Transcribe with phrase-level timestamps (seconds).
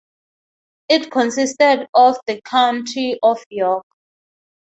[0.89, 3.85] It consisted of the County of York.